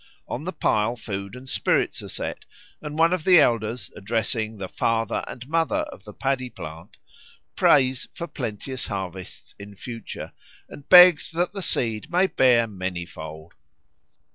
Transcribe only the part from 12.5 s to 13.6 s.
many fold.